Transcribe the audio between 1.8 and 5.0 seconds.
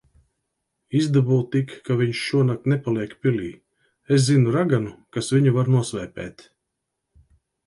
ka viņš šonakt nepaliek pilī. Es zinu raganu,